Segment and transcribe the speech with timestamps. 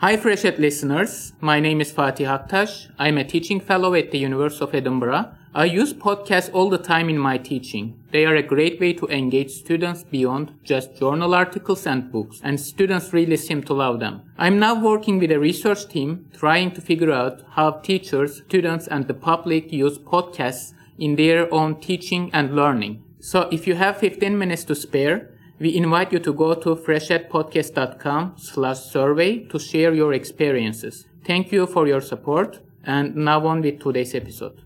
[0.00, 2.90] Hi FreshEd listeners, my name is Fatih Aktaş.
[2.98, 5.30] I'm a teaching fellow at the University of Edinburgh.
[5.54, 7.98] I use podcasts all the time in my teaching.
[8.12, 12.60] They are a great way to engage students beyond just journal articles and books, and
[12.60, 14.20] students really seem to love them.
[14.36, 19.08] I'm now working with a research team trying to figure out how teachers, students, and
[19.08, 23.02] the public use podcasts in their own teaching and learning.
[23.18, 28.34] So if you have 15 minutes to spare, we invite you to go to freshedpodcast.com
[28.36, 31.06] slash survey to share your experiences.
[31.24, 34.62] Thank you for your support and now on with today's episode.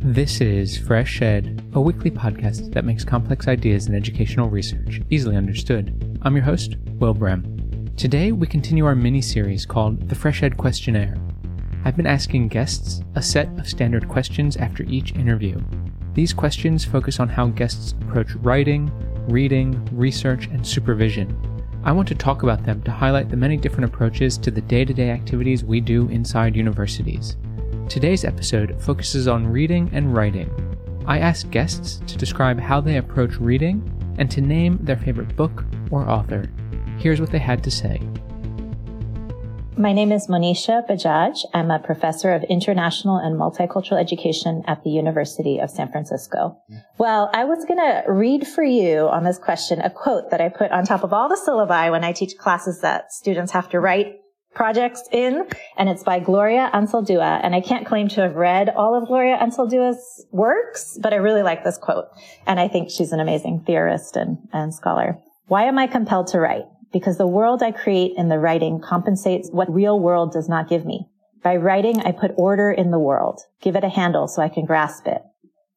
[0.00, 6.18] This is FreshEd, a weekly podcast that makes complex ideas in educational research easily understood.
[6.22, 7.92] I'm your host, Will Brehm.
[7.96, 11.16] Today we continue our mini series called the FreshEd Questionnaire.
[11.84, 15.58] I've been asking guests a set of standard questions after each interview.
[16.14, 18.90] These questions focus on how guests approach writing,
[19.28, 21.36] reading, research, and supervision.
[21.82, 24.84] I want to talk about them to highlight the many different approaches to the day
[24.84, 27.36] to day activities we do inside universities.
[27.88, 30.48] Today's episode focuses on reading and writing.
[31.04, 33.82] I ask guests to describe how they approach reading
[34.18, 36.48] and to name their favorite book or author.
[36.96, 38.00] Here's what they had to say.
[39.76, 41.46] My name is Monisha Bajaj.
[41.52, 46.56] I'm a professor of international and multicultural education at the University of San Francisco.
[46.96, 50.48] Well, I was going to read for you on this question a quote that I
[50.48, 53.80] put on top of all the syllabi when I teach classes that students have to
[53.80, 54.20] write
[54.54, 55.44] projects in,
[55.76, 57.40] and it's by Gloria Anzaldúa.
[57.42, 61.42] And I can't claim to have read all of Gloria Anzaldúa's works, but I really
[61.42, 62.06] like this quote.
[62.46, 65.18] And I think she's an amazing theorist and, and scholar.
[65.46, 66.64] Why am I compelled to write?
[66.94, 70.86] Because the world I create in the writing compensates what real world does not give
[70.86, 71.08] me.
[71.42, 74.64] By writing, I put order in the world, give it a handle so I can
[74.64, 75.20] grasp it.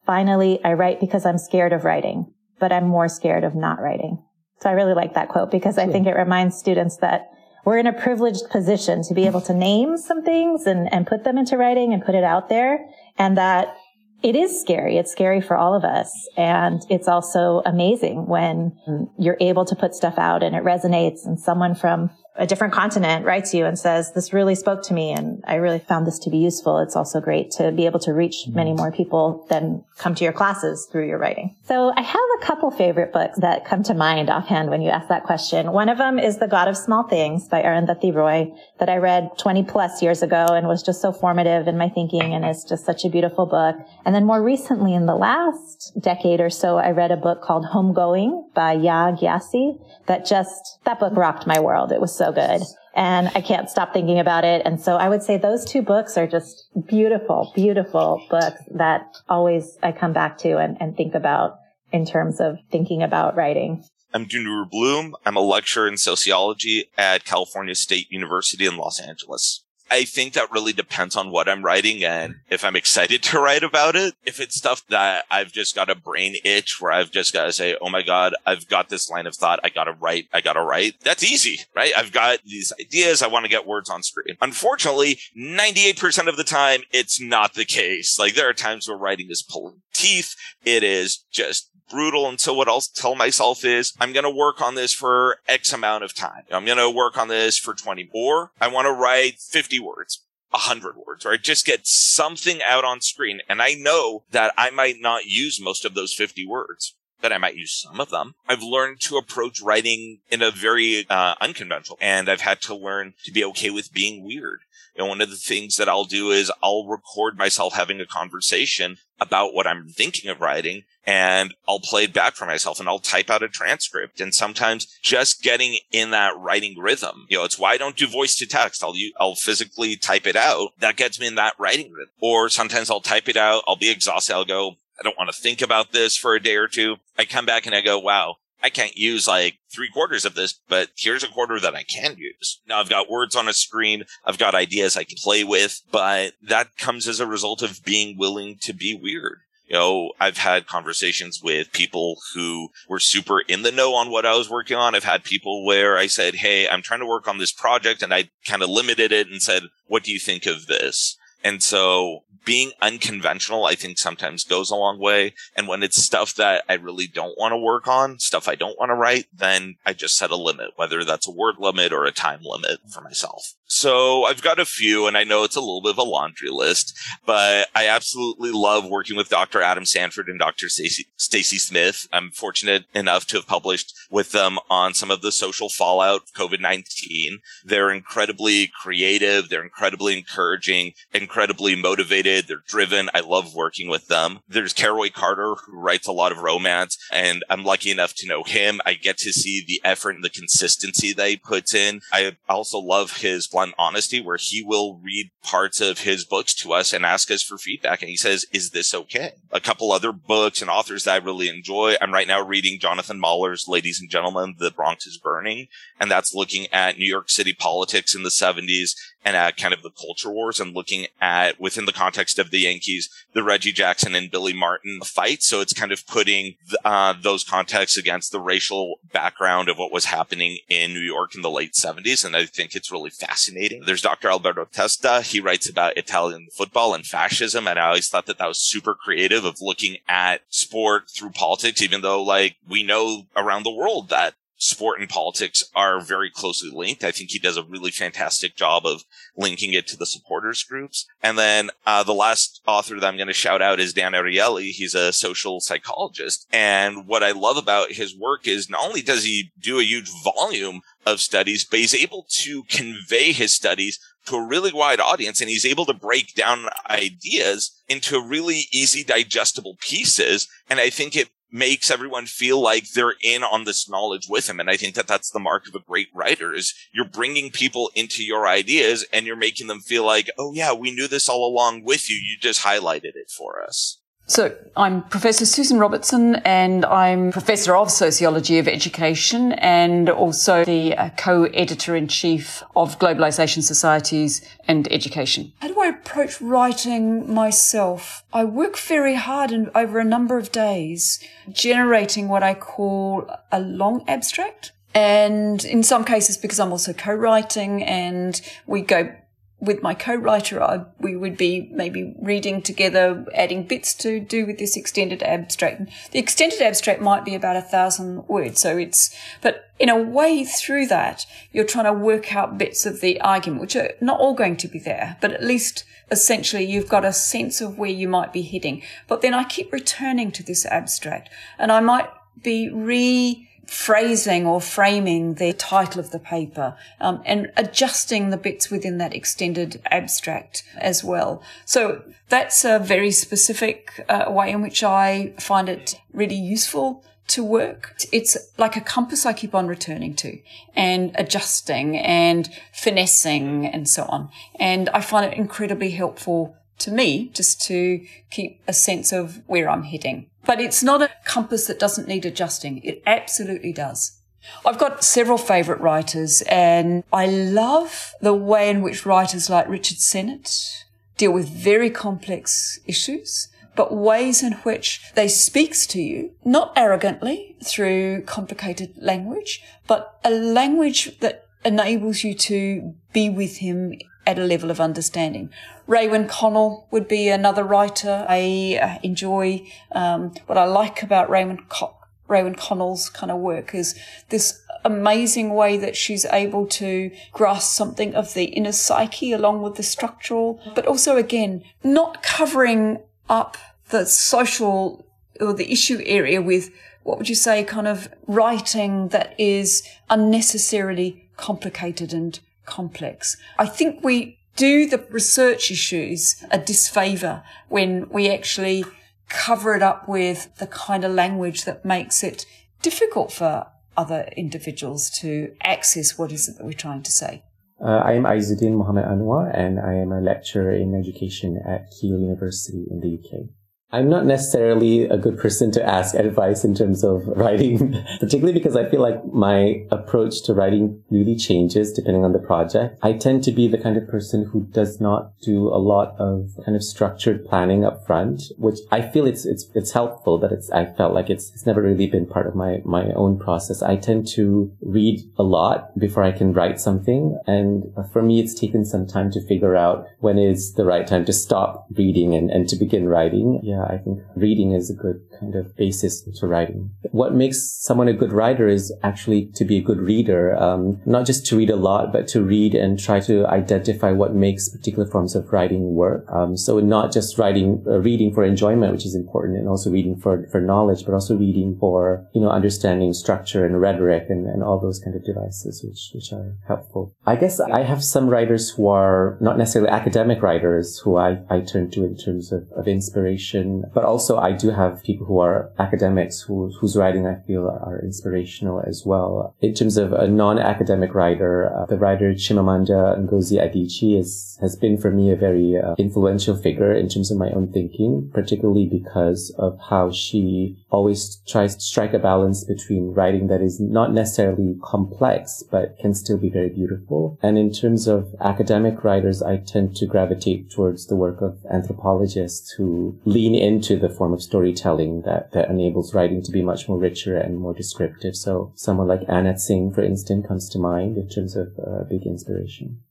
[0.06, 4.24] Finally, I write because I'm scared of writing, but I'm more scared of not writing.
[4.62, 7.32] So I really like that quote because I think it reminds students that
[7.66, 11.24] we're in a privileged position to be able to name some things and, and put
[11.24, 12.86] them into writing and put it out there.
[13.18, 13.76] And that
[14.24, 14.98] it is scary.
[14.98, 16.12] It's scary for all of us.
[16.38, 18.78] And it's also amazing when
[19.18, 23.26] you're able to put stuff out and it resonates and someone from a different continent
[23.26, 26.30] writes you and says, this really spoke to me and I really found this to
[26.30, 26.80] be useful.
[26.80, 28.56] It's also great to be able to reach mm-hmm.
[28.56, 31.56] many more people than come to your classes through your writing.
[31.66, 35.08] So I have a couple favorite books that come to mind offhand when you ask
[35.10, 35.72] that question.
[35.72, 39.32] One of them is The God of Small Things by Arundhati Roy that I read
[39.40, 42.86] 20 plus years ago and was just so formative in my thinking and it's just
[42.86, 43.76] such a beautiful book.
[44.06, 47.66] And then more recently in the last decade or so, I read a book called
[47.66, 51.92] Homegoing by Yaa Gyasi that just, that book rocked my world.
[51.92, 52.62] It was so good.
[52.96, 54.64] And I can't stop thinking about it.
[54.66, 59.78] And so I would say those two books are just beautiful, beautiful books that always
[59.84, 61.58] I come back to and, and think about
[61.92, 63.84] in terms of thinking about writing.
[64.14, 65.16] I'm Danuta Bloom.
[65.26, 69.64] I'm a lecturer in sociology at California State University in Los Angeles.
[69.90, 73.64] I think that really depends on what I'm writing and if I'm excited to write
[73.64, 74.16] about it.
[74.26, 77.54] If it's stuff that I've just got a brain itch where I've just got to
[77.54, 79.60] say, Oh my God, I've got this line of thought.
[79.64, 80.28] I got to write.
[80.34, 80.96] I got to write.
[81.02, 81.92] That's easy, right?
[81.98, 83.22] I've got these ideas.
[83.22, 84.38] I want to get words on screen.
[84.42, 88.20] Unfortunately, 98% of the time, it's not the case.
[88.20, 90.36] Like there are times where writing is pulling teeth.
[90.66, 92.38] It is just brutal.
[92.38, 96.04] So what I'll tell myself is I'm going to work on this for X amount
[96.04, 96.44] of time.
[96.52, 100.24] I'm going to work on this for 20 or I want to write 50 words.
[100.52, 103.42] 100 words, or just get something out on screen.
[103.50, 107.38] And I know that I might not use most of those 50 words but I
[107.38, 108.36] might use some of them.
[108.48, 113.14] I've learned to approach writing in a very uh, unconventional, and I've had to learn
[113.26, 114.60] to be okay with being weird.
[114.96, 118.98] And one of the things that I'll do is I'll record myself having a conversation
[119.20, 123.00] about what I'm thinking of writing and I'll play it back for myself and I'll
[123.00, 124.20] type out a transcript.
[124.20, 128.08] And sometimes just getting in that writing rhythm, you know, it's why I don't do
[128.08, 128.84] voice to text.
[128.84, 130.72] I'll, I'll physically type it out.
[130.80, 132.14] That gets me in that writing rhythm.
[132.20, 133.64] Or sometimes I'll type it out.
[133.68, 134.34] I'll be exhausted.
[134.34, 136.98] I'll go, I don't want to think about this for a day or two.
[137.18, 140.54] I come back and I go, wow, I can't use like three quarters of this,
[140.68, 142.60] but here's a quarter that I can use.
[142.68, 144.04] Now I've got words on a screen.
[144.26, 148.18] I've got ideas I can play with, but that comes as a result of being
[148.18, 149.40] willing to be weird.
[149.68, 154.26] You know, I've had conversations with people who were super in the know on what
[154.26, 154.96] I was working on.
[154.96, 158.14] I've had people where I said, Hey, I'm trying to work on this project and
[158.14, 161.18] I kind of limited it and said, what do you think of this?
[161.44, 165.34] And so being unconventional, I think sometimes goes a long way.
[165.56, 168.78] And when it's stuff that I really don't want to work on, stuff I don't
[168.80, 172.06] want to write, then I just set a limit, whether that's a word limit or
[172.06, 173.56] a time limit for myself.
[173.70, 176.50] So I've got a few and I know it's a little bit of a laundry
[176.50, 179.62] list, but I absolutely love working with Dr.
[179.62, 180.68] Adam Sanford and Dr.
[180.70, 182.08] Stacy Smith.
[182.14, 186.34] I'm fortunate enough to have published with them on some of the social fallout of
[186.34, 187.40] COVID-19.
[187.66, 189.50] They're incredibly creative.
[189.50, 192.48] They're incredibly encouraging, incredibly motivated.
[192.48, 193.10] They're driven.
[193.14, 194.40] I love working with them.
[194.48, 198.44] There's Caroy Carter who writes a lot of romance and I'm lucky enough to know
[198.44, 198.80] him.
[198.86, 202.00] I get to see the effort and the consistency that he puts in.
[202.14, 206.74] I also love his blunt honesty where he will read parts of his books to
[206.74, 208.04] us and ask us for feedback.
[208.04, 209.32] And he says, is this okay?
[209.52, 211.96] A couple other books and authors that I really enjoy.
[212.00, 215.70] I'm right now reading Jonathan Mahler's Ladies and Gentlemen, The Bronx is Burning.
[216.00, 218.92] And that's looking at New York City politics in the 70s
[219.24, 222.60] and at kind of the culture wars and looking at within the context of the
[222.60, 225.44] Yankees, the Reggie Jackson and Billy Martin fight.
[225.44, 226.56] So it's kind of putting
[226.86, 231.42] uh, those contexts against the racial background of what was happening in New York in
[231.42, 232.24] the late 70s.
[232.24, 233.84] And I think it's really fascinating.
[233.86, 234.30] There's Dr.
[234.30, 235.22] Alberto Testa.
[235.22, 237.68] He writes about Italian football and fascism.
[237.68, 241.82] And I always thought that that was super creative of looking at sport through politics,
[241.82, 246.70] even though like we know around the world that sport and politics are very closely
[246.74, 247.04] linked.
[247.04, 249.04] I think he does a really fantastic job of
[249.36, 251.06] linking it to the supporters groups.
[251.22, 254.72] And then uh, the last author that I'm going to shout out is Dan Ariely.
[254.72, 256.48] He's a social psychologist.
[256.52, 260.10] And what I love about his work is not only does he do a huge
[260.24, 265.40] volume of studies, but he's able to convey his studies to a really wide audience
[265.40, 270.48] and he's able to break down ideas into really easy digestible pieces.
[270.70, 274.60] And I think it makes everyone feel like they're in on this knowledge with him.
[274.60, 277.92] And I think that that's the mark of a great writer is you're bringing people
[277.96, 281.48] into your ideas and you're making them feel like, oh yeah, we knew this all
[281.48, 282.18] along with you.
[282.18, 284.00] You just highlighted it for us.
[284.30, 290.98] So I'm Professor Susan Robertson and I'm Professor of Sociology of Education and also the
[290.98, 295.54] uh, co-editor-in-chief of Globalization Societies and Education.
[295.62, 298.26] How do I approach writing myself?
[298.34, 303.62] I work very hard and over a number of days generating what I call a
[303.62, 304.74] long abstract.
[304.94, 309.16] And in some cases, because I'm also co-writing and we go
[309.60, 314.60] with my co-writer, I, we would be maybe reading together, adding bits to do with
[314.60, 315.90] this extended abstract.
[316.12, 318.62] The extended abstract might be about a thousand words.
[318.62, 323.02] So it's, but in a way through that, you're trying to work out bits of
[323.02, 326.90] the argument, which are not all going to be there, but at least essentially you've
[326.90, 328.84] got a sense of where you might be heading.
[329.08, 332.10] But then I keep returning to this abstract and I might
[332.44, 338.72] be re, phrasing or framing the title of the paper um, and adjusting the bits
[338.72, 341.44] within that extended abstract as well.
[341.66, 347.44] So that's a very specific uh, way in which I find it really useful to
[347.44, 347.96] work.
[348.14, 350.40] It's like a compass I keep on returning to
[350.74, 354.30] and adjusting and finessing and so on.
[354.60, 359.70] And I find it incredibly helpful to me just to keep a sense of where
[359.70, 360.30] I'm heading.
[360.48, 362.82] But it's not a compass that doesn't need adjusting.
[362.84, 364.20] It absolutely does.
[364.66, 369.98] I've got several favourite writers and I love the way in which writers like Richard
[369.98, 370.86] Sennett
[371.18, 377.58] deal with very complex issues, but ways in which they speaks to you, not arrogantly
[377.62, 384.46] through complicated language, but a language that enables you to be with him at a
[384.46, 385.50] level of understanding.
[385.88, 388.26] Raewyn Connell would be another writer.
[388.28, 391.96] I uh, enjoy um, what I like about Raewyn, Co-
[392.30, 393.98] Raewyn Connell's kind of work is
[394.30, 399.76] this amazing way that she's able to grasp something of the inner psyche along with
[399.76, 403.58] the structural, but also again, not covering up
[403.90, 405.06] the social
[405.40, 406.70] or the issue area with
[407.04, 413.38] what would you say kind of writing that is unnecessarily complicated and complex.
[413.58, 418.84] I think we do the research issues a disfavor when we actually
[419.30, 422.46] cover it up with the kind of language that makes it
[422.82, 427.44] difficult for other individuals to access what is it that we're trying to say.
[427.80, 432.20] Uh, I am Izzuddin Mohammed Anwar and I am a lecturer in education at Keele
[432.20, 433.50] University in the UK.
[433.90, 438.76] I'm not necessarily a good person to ask advice in terms of writing, particularly because
[438.76, 443.00] I feel like my approach to writing really changes depending on the project.
[443.02, 446.50] I tend to be the kind of person who does not do a lot of
[446.66, 450.70] kind of structured planning up front, which I feel it's, it's, it's helpful, but it's,
[450.72, 453.82] I felt like it's, it's never really been part of my, my own process.
[453.82, 457.40] I tend to read a lot before I can write something.
[457.48, 461.24] And for me, it's taken some time to figure out when is the right time
[461.24, 463.62] to stop reading and, and to begin writing.
[463.64, 466.92] Yeah yeah, I think reading is a good kind of basis to writing.
[467.12, 471.26] What makes someone a good writer is actually to be a good reader, um, not
[471.26, 475.08] just to read a lot, but to read and try to identify what makes particular
[475.10, 476.26] forms of writing work.
[476.32, 480.18] Um, so not just writing, uh, reading for enjoyment, which is important, and also reading
[480.18, 484.64] for, for knowledge, but also reading for, you know, understanding structure and rhetoric and, and
[484.64, 487.14] all those kind of devices, which, which are helpful.
[487.26, 491.62] I guess I have some writers who are not necessarily academic writers who I, I
[491.62, 495.72] turn to in terms of, of inspiration, but also I do have people who are
[495.80, 499.56] academics who, whose writing I feel are inspirational as well.
[499.62, 504.98] In terms of a non-academic writer, uh, the writer Chimamanda Ngozi Adichie is, has been
[504.98, 509.54] for me a very uh, influential figure in terms of my own thinking, particularly because
[509.58, 514.76] of how she always tries to strike a balance between writing that is not necessarily
[514.84, 517.38] complex, but can still be very beautiful.
[517.42, 522.72] And in terms of academic writers, I tend to gravitate towards the work of anthropologists
[522.72, 526.98] who lean into the form of storytelling that, that enables writing to be much more
[526.98, 528.36] richer and more descriptive.
[528.36, 532.26] So someone like Anna Tsing, for instance, comes to mind in terms of uh, big
[532.26, 533.02] inspiration.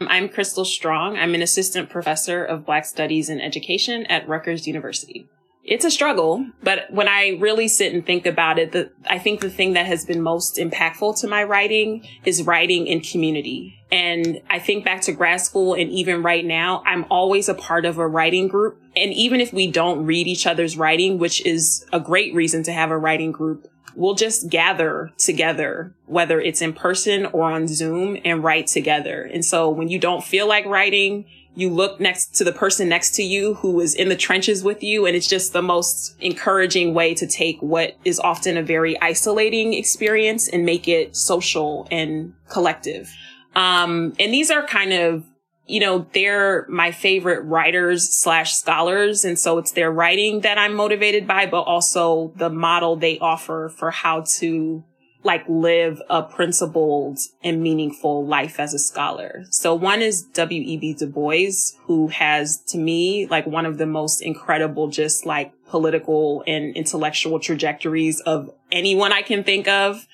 [0.00, 1.16] I'm Crystal Strong.
[1.16, 5.28] I'm an assistant professor of Black Studies and Education at Rutgers University
[5.64, 9.40] it's a struggle, but when I really sit and think about it, the, I think
[9.40, 13.74] the thing that has been most impactful to my writing is writing in community.
[13.92, 17.84] And I think back to grad school and even right now, I'm always a part
[17.84, 18.81] of a writing group.
[18.96, 22.72] And even if we don't read each other's writing, which is a great reason to
[22.72, 28.18] have a writing group, we'll just gather together, whether it's in person or on Zoom
[28.24, 29.22] and write together.
[29.22, 33.14] And so when you don't feel like writing, you look next to the person next
[33.16, 35.04] to you who is in the trenches with you.
[35.04, 39.74] And it's just the most encouraging way to take what is often a very isolating
[39.74, 43.14] experience and make it social and collective.
[43.54, 45.24] Um, and these are kind of,
[45.66, 49.24] you know, they're my favorite writers slash scholars.
[49.24, 53.72] And so it's their writing that I'm motivated by, but also the model they offer
[53.76, 54.84] for how to
[55.24, 59.44] like live a principled and meaningful life as a scholar.
[59.50, 60.94] So one is W.E.B.
[60.94, 61.52] Du Bois,
[61.84, 67.38] who has to me like one of the most incredible, just like political and intellectual
[67.38, 70.06] trajectories of anyone I can think of.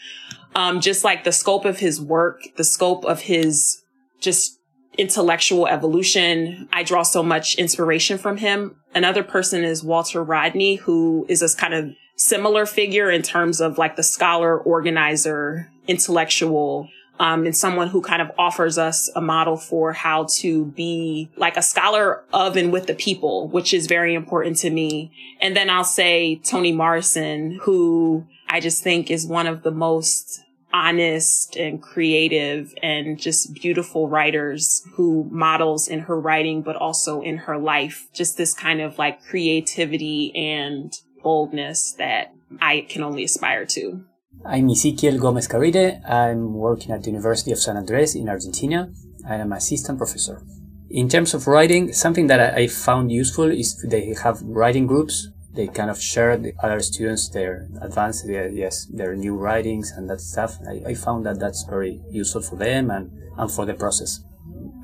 [0.54, 3.82] Um, just like the scope of his work, the scope of his
[4.20, 4.57] just
[4.98, 6.68] intellectual evolution.
[6.72, 8.76] I draw so much inspiration from him.
[8.94, 13.78] Another person is Walter Rodney, who is this kind of similar figure in terms of
[13.78, 16.88] like the scholar, organizer, intellectual,
[17.20, 21.56] um, and someone who kind of offers us a model for how to be like
[21.56, 25.12] a scholar of and with the people, which is very important to me.
[25.40, 30.42] And then I'll say Toni Morrison, who I just think is one of the most
[30.72, 37.38] honest and creative and just beautiful writers who models in her writing, but also in
[37.38, 43.66] her life, just this kind of like creativity and boldness that I can only aspire
[43.66, 44.04] to.
[44.46, 46.00] I'm Ezequiel Gomez Caride.
[46.08, 48.92] I'm working at the University of San Andres in Argentina.
[49.28, 50.42] I am assistant professor.
[50.90, 55.28] In terms of writing, something that I found useful is they have writing groups.
[55.54, 60.08] They kind of share the other students their advanced, their, yes, their new writings and
[60.10, 60.58] that stuff.
[60.68, 64.20] I, I found that that's very useful for them and, and for the process.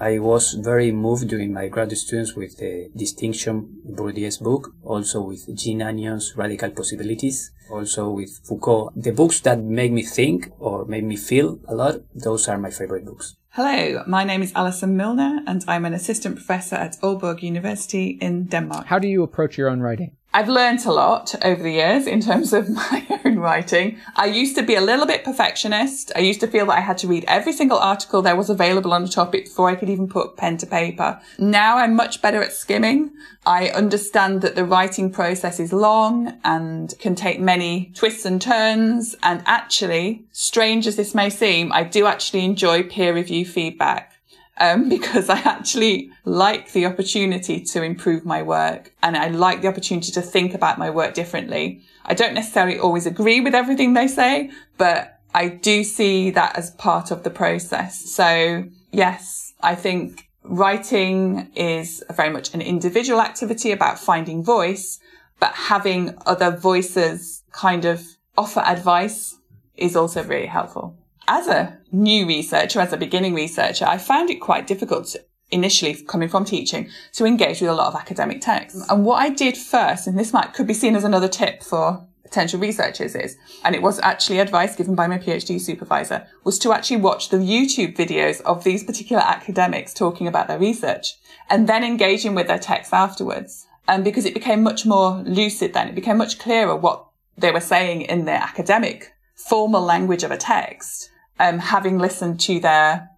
[0.00, 5.46] I was very moved during my graduate students with the Distinction Bourdieu's book, also with
[5.56, 8.90] Jean Anyon's Radical Possibilities, also with Foucault.
[8.96, 12.70] The books that make me think or make me feel a lot, those are my
[12.70, 13.36] favorite books.
[13.50, 18.46] Hello, my name is Alison Milner and I'm an assistant professor at Aalborg University in
[18.46, 18.86] Denmark.
[18.86, 20.16] How do you approach your own writing?
[20.34, 23.98] I've learned a lot over the years in terms of my own writing.
[24.16, 26.10] I used to be a little bit perfectionist.
[26.16, 28.92] I used to feel that I had to read every single article that was available
[28.92, 31.20] on the topic before I could even put pen to paper.
[31.38, 33.12] Now I'm much better at skimming.
[33.46, 39.14] I understand that the writing process is long and can take many twists and turns.
[39.22, 44.13] And actually, strange as this may seem, I do actually enjoy peer review feedback
[44.58, 49.68] um, because I actually like the opportunity to improve my work and I like the
[49.68, 51.82] opportunity to think about my work differently.
[52.04, 56.70] I don't necessarily always agree with everything they say, but I do see that as
[56.72, 58.10] part of the process.
[58.10, 65.00] So yes, I think writing is very much an individual activity about finding voice,
[65.40, 68.04] but having other voices kind of
[68.36, 69.36] offer advice
[69.76, 70.96] is also really helpful.
[71.26, 75.16] As a new researcher, as a beginning researcher, I found it quite difficult
[75.50, 78.86] initially coming from teaching to engage with a lot of academic texts.
[78.90, 82.06] And what I did first, and this might could be seen as another tip for
[82.22, 86.72] potential researchers is, and it was actually advice given by my PhD supervisor, was to
[86.72, 91.14] actually watch the YouTube videos of these particular academics talking about their research
[91.48, 93.66] and then engaging with their texts afterwards.
[93.88, 97.60] And because it became much more lucid then, it became much clearer what they were
[97.60, 103.10] saying in their academic formal language of a text, um, having listened to their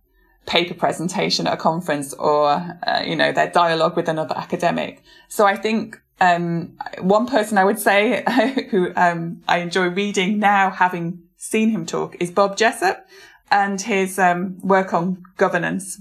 [0.46, 2.49] paper presentation at a conference or,
[2.87, 5.02] uh, you know, their dialogue with another academic.
[5.28, 8.25] So I think, um, one person I would say
[8.70, 13.04] who, um, I enjoy reading now, having seen him talk is Bob Jessop
[13.50, 16.00] and his, um, work on governance.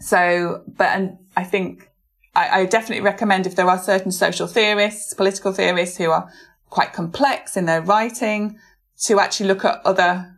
[0.00, 1.90] So, but, and I think
[2.34, 6.30] I, I definitely recommend if there are certain social theorists, political theorists who are
[6.70, 8.58] quite complex in their writing
[9.02, 10.36] to actually look at other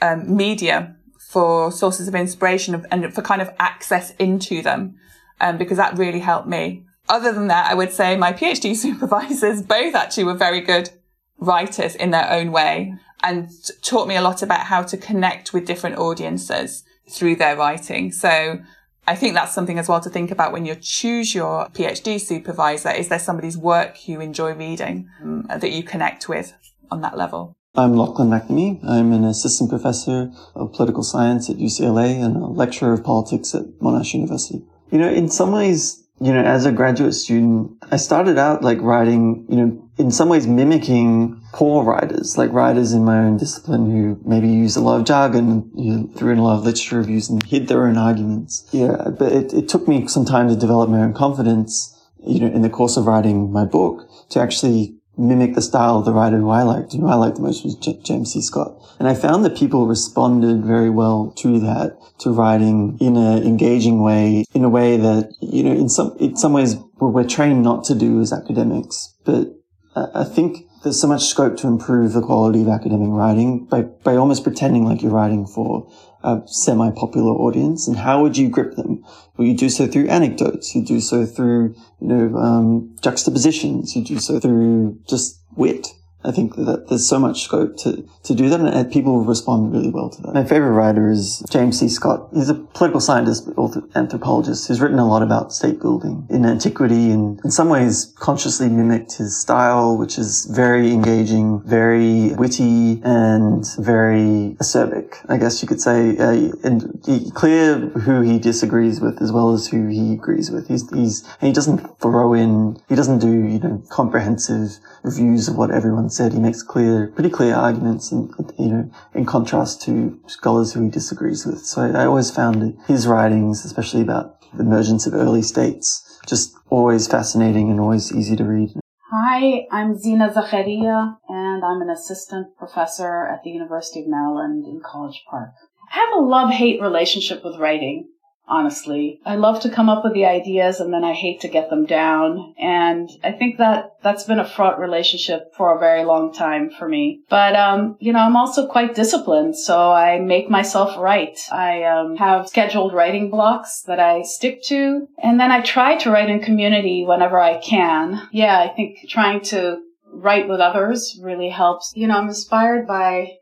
[0.00, 4.96] um, media for sources of inspiration and for kind of access into them,
[5.40, 6.84] um, because that really helped me.
[7.08, 10.90] Other than that, I would say my PhD supervisors both actually were very good
[11.38, 13.50] writers in their own way and
[13.82, 18.12] taught me a lot about how to connect with different audiences through their writing.
[18.12, 18.58] So
[19.06, 22.90] I think that's something as well to think about when you choose your PhD supervisor.
[22.90, 26.52] Is there somebody's work you enjoy reading um, that you connect with
[26.90, 27.56] on that level?
[27.78, 28.82] I'm Lachlan McNamee.
[28.88, 33.66] I'm an assistant professor of political science at UCLA and a lecturer of politics at
[33.80, 34.62] Monash University.
[34.90, 38.80] You know, in some ways, you know, as a graduate student, I started out like
[38.80, 43.90] writing, you know, in some ways mimicking poor writers, like writers in my own discipline
[43.90, 46.96] who maybe use a lot of jargon, you know, threw in a lot of literature
[46.96, 48.66] reviews and hid their own arguments.
[48.72, 51.94] Yeah, but it, it took me some time to develop my own confidence,
[52.26, 56.04] you know, in the course of writing my book to actually mimic the style of
[56.04, 58.40] the writer who I liked, who I liked the most was J- James C.
[58.40, 58.74] Scott.
[58.98, 64.02] And I found that people responded very well to that, to writing in an engaging
[64.02, 67.84] way, in a way that, you know, in some, in some ways we're trained not
[67.84, 69.14] to do as academics.
[69.24, 69.48] But
[69.96, 74.16] I think there's so much scope to improve the quality of academic writing by, by
[74.16, 75.90] almost pretending like you're writing for
[76.26, 77.86] a semi-popular audience.
[77.86, 79.04] And how would you grip them?
[79.36, 80.74] Well, you do so through anecdotes.
[80.74, 83.94] You do so through, you know, um, juxtapositions.
[83.94, 85.86] You do so through just wit.
[86.26, 89.90] I think that there's so much scope to, to do that and people respond really
[89.90, 90.34] well to that.
[90.34, 91.88] My favorite writer is James C.
[91.88, 92.28] Scott.
[92.34, 93.48] He's a political scientist,
[93.94, 98.68] anthropologist who's written a lot about state building in antiquity and in some ways consciously
[98.68, 105.68] mimicked his style, which is very engaging, very witty and very acerbic, I guess you
[105.68, 107.02] could say, uh, and
[107.34, 110.66] clear who he disagrees with as well as who he agrees with.
[110.68, 115.70] He's, he's, he doesn't throw in, he doesn't do, you know, comprehensive reviews of what
[115.70, 116.32] everyone said.
[116.32, 120.90] He makes clear, pretty clear arguments and, you know, in contrast to scholars who he
[120.90, 121.64] disagrees with.
[121.64, 126.56] So I, I always found his writings, especially about the emergence of early states, just
[126.70, 128.70] always fascinating and always easy to read.
[129.10, 134.80] Hi, I'm Zeena Zakharia, and I'm an assistant professor at the University of Maryland in
[134.84, 135.50] College Park.
[135.92, 138.08] I have a love-hate relationship with writing
[138.48, 139.20] honestly.
[139.24, 141.86] I love to come up with the ideas and then I hate to get them
[141.86, 142.54] down.
[142.58, 146.88] And I think that that's been a fraught relationship for a very long time for
[146.88, 147.22] me.
[147.28, 149.56] But, um, you know, I'm also quite disciplined.
[149.56, 151.38] So I make myself write.
[151.50, 155.08] I, um, have scheduled writing blocks that I stick to.
[155.22, 158.28] And then I try to write in community whenever I can.
[158.32, 159.78] Yeah, I think trying to
[160.12, 161.92] write with others really helps.
[161.94, 163.32] You know, I'm inspired by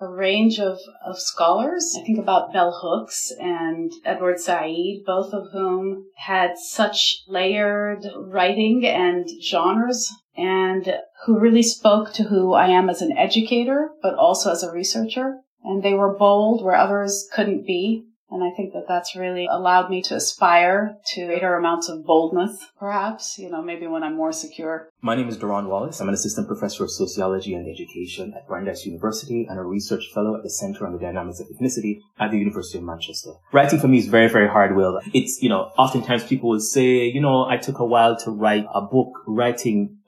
[0.00, 1.96] a range of, of scholars.
[1.98, 8.86] I think about Bell Hooks and Edward Said, both of whom had such layered writing
[8.86, 14.50] and genres and who really spoke to who I am as an educator, but also
[14.50, 15.40] as a researcher.
[15.64, 18.05] And they were bold where others couldn't be.
[18.28, 22.66] And I think that that's really allowed me to aspire to greater amounts of boldness,
[22.78, 24.88] perhaps, you know, maybe when I'm more secure.
[25.00, 26.00] My name is Derron Wallace.
[26.00, 30.36] I'm an assistant professor of sociology and education at Brandeis University and a research fellow
[30.36, 33.30] at the Center on the Dynamics of Ethnicity at the University of Manchester.
[33.52, 35.00] Writing for me is very, very hard, Will.
[35.14, 38.66] It's, you know, oftentimes people will say, you know, I took a while to write
[38.74, 39.12] a book.
[39.28, 39.98] Writing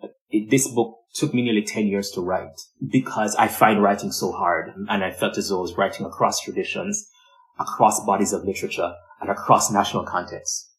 [0.51, 4.73] this book took me nearly 10 years to write because I find writing so hard
[4.89, 7.09] and I felt as though I was writing across traditions
[7.59, 10.71] across bodies of literature and across national contexts.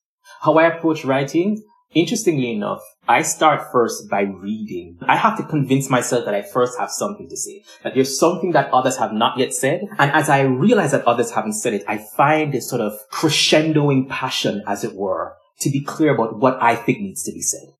[0.41, 1.61] How I approach writing,
[1.93, 4.97] interestingly enough, I start first by reading.
[5.01, 8.51] I have to convince myself that I first have something to say, that there's something
[8.51, 9.81] that others have not yet said.
[9.97, 14.07] And as I realize that others haven't said it, I find this sort of crescendoing
[14.07, 17.73] passion, as it were, to be clear about what I think needs to be said.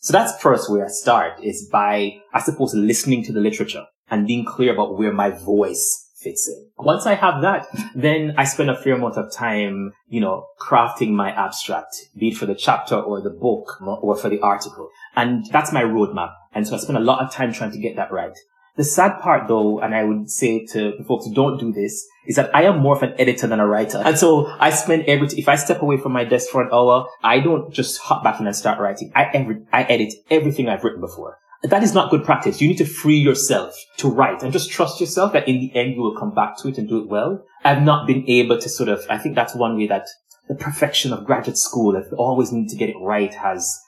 [0.00, 4.26] So that's first where I start is by, I suppose, listening to the literature and
[4.26, 6.70] being clear about where my voice fits in.
[6.78, 11.10] Once I have that, then I spend a fair amount of time, you know, crafting
[11.10, 14.88] my abstract, be it for the chapter or the book or for the article.
[15.16, 16.32] And that's my roadmap.
[16.52, 18.36] And so I spend a lot of time trying to get that right.
[18.74, 22.36] The sad part though, and I would say to folks who don't do this, is
[22.36, 24.00] that I am more of an editor than a writer.
[24.02, 27.06] And so I spend every, if I step away from my desk for an hour,
[27.22, 29.12] I don't just hop back in and start writing.
[29.14, 31.38] I, every, I edit everything I've written before.
[31.64, 32.60] That is not good practice.
[32.60, 35.94] You need to free yourself to write and just trust yourself that in the end
[35.94, 37.44] you will come back to it and do it well.
[37.64, 40.08] I've not been able to sort of, I think that's one way that
[40.48, 43.80] the perfection of graduate school, if you always need to get it right, has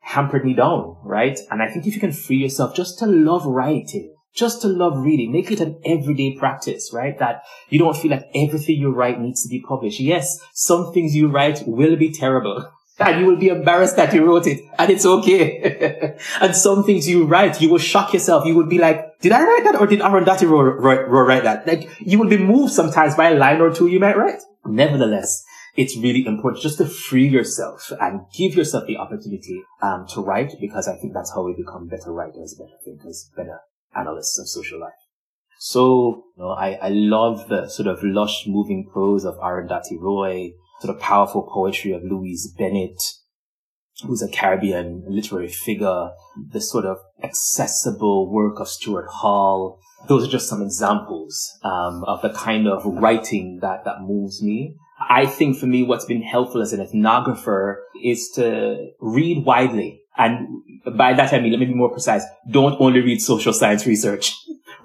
[0.00, 1.38] hampered me down, right?
[1.50, 4.98] And I think if you can free yourself just to love writing, just to love
[4.98, 7.16] reading, make it an everyday practice, right?
[7.18, 10.00] That you don't feel like everything you write needs to be published.
[10.00, 12.68] Yes, some things you write will be terrible
[13.00, 16.16] and you will be embarrassed that you wrote it and it's okay.
[16.40, 18.44] and some things you write, you will shock yourself.
[18.46, 21.66] You will be like, did I write that or did Arundhati Roy write that?
[21.66, 24.40] Like you will be moved sometimes by a line or two you might write.
[24.64, 25.44] Nevertheless,
[25.76, 30.52] it's really important just to free yourself and give yourself the opportunity um, to write
[30.60, 33.60] because I think that's how we become better writers, better thinkers, better
[33.94, 34.92] analysts of social life.
[35.58, 40.52] So, you know, I, I love the sort of lush moving prose of Arundhati Roy,
[40.80, 43.00] sort of powerful poetry of Louise Bennett,
[44.04, 46.10] who's a Caribbean literary figure,
[46.52, 49.78] the sort of accessible work of Stuart Hall.
[50.08, 54.76] Those are just some examples um, of the kind of writing that, that moves me.
[55.08, 60.00] I think for me, what's been helpful as an ethnographer is to read widely.
[60.16, 60.62] And
[60.96, 62.22] by that I mean, let me be more precise.
[62.50, 64.34] Don't only read social science research.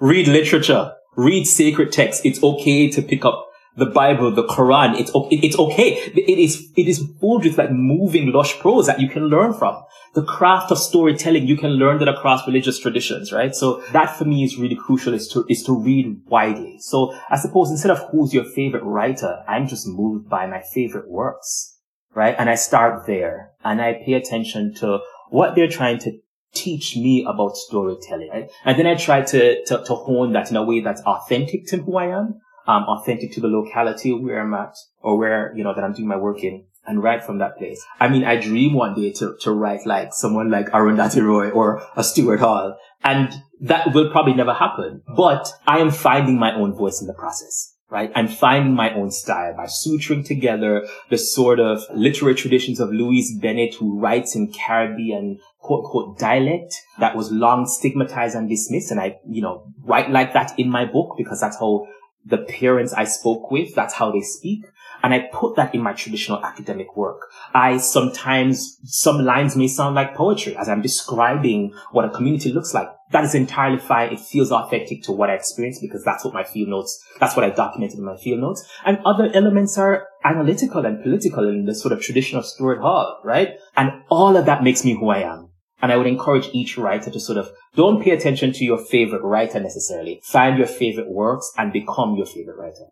[0.00, 0.92] read literature.
[1.16, 2.22] Read sacred texts.
[2.24, 3.45] It's okay to pick up
[3.76, 5.92] the Bible, the Quran, it's, it's okay.
[5.92, 9.82] It is, it is filled with like moving, lush prose that you can learn from.
[10.14, 13.54] The craft of storytelling, you can learn that across religious traditions, right?
[13.54, 16.78] So that for me is really crucial is to, is to read widely.
[16.80, 21.10] So I suppose instead of who's your favorite writer, I'm just moved by my favorite
[21.10, 21.78] works,
[22.14, 22.34] right?
[22.38, 26.12] And I start there and I pay attention to what they're trying to
[26.54, 28.30] teach me about storytelling.
[28.30, 28.50] Right?
[28.64, 31.76] And then I try to, to, to hone that in a way that's authentic to
[31.76, 35.74] who I am um, authentic to the locality where I'm at or where, you know,
[35.74, 37.84] that I'm doing my work in and write from that place.
[38.00, 41.82] I mean, I dream one day to, to write like someone like Arundhati Roy or
[41.96, 42.76] a Stuart Hall.
[43.02, 47.14] And that will probably never happen, but I am finding my own voice in the
[47.14, 47.72] process.
[47.88, 48.10] Right?
[48.16, 53.38] I'm finding my own style by suturing together the sort of literary traditions of Louise
[53.38, 58.90] Bennett, who writes in Caribbean quote unquote dialect that was long stigmatized and dismissed.
[58.90, 61.86] And I, you know, write like that in my book because that's how
[62.26, 64.66] the parents I spoke with, that's how they speak.
[65.02, 67.30] And I put that in my traditional academic work.
[67.54, 72.74] I sometimes, some lines may sound like poetry as I'm describing what a community looks
[72.74, 72.88] like.
[73.12, 74.12] That is entirely fine.
[74.12, 77.44] It feels authentic to what I experienced because that's what my field notes, that's what
[77.44, 78.68] I documented in my field notes.
[78.84, 83.20] And other elements are analytical and political in the sort of tradition of Stuart Hall,
[83.22, 83.58] right?
[83.76, 85.45] And all of that makes me who I am.
[85.82, 89.22] And I would encourage each writer to sort of don't pay attention to your favorite
[89.22, 90.20] writer necessarily.
[90.24, 92.86] Find your favorite works and become your favorite writer.